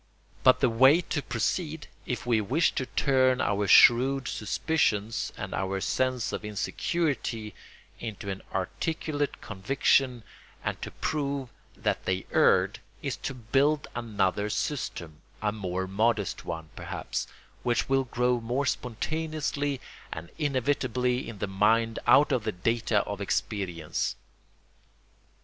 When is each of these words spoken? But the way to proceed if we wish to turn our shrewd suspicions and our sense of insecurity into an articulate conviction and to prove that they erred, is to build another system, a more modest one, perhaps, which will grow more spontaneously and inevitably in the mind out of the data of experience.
But 0.43 0.61
the 0.61 0.69
way 0.71 0.99
to 1.01 1.21
proceed 1.21 1.85
if 2.07 2.25
we 2.25 2.41
wish 2.41 2.71
to 2.71 2.87
turn 2.87 3.39
our 3.39 3.67
shrewd 3.67 4.27
suspicions 4.27 5.31
and 5.37 5.53
our 5.53 5.79
sense 5.79 6.33
of 6.33 6.43
insecurity 6.43 7.53
into 7.99 8.31
an 8.31 8.41
articulate 8.51 9.41
conviction 9.41 10.23
and 10.63 10.81
to 10.81 10.89
prove 10.89 11.49
that 11.77 12.05
they 12.05 12.25
erred, 12.31 12.79
is 13.03 13.15
to 13.17 13.35
build 13.35 13.87
another 13.93 14.49
system, 14.49 15.21
a 15.39 15.51
more 15.51 15.85
modest 15.85 16.45
one, 16.45 16.69
perhaps, 16.75 17.27
which 17.61 17.87
will 17.87 18.05
grow 18.05 18.39
more 18.41 18.65
spontaneously 18.65 19.79
and 20.11 20.31
inevitably 20.39 21.29
in 21.29 21.37
the 21.37 21.45
mind 21.47 21.99
out 22.07 22.31
of 22.31 22.43
the 22.43 22.51
data 22.51 23.03
of 23.03 23.21
experience. 23.21 24.15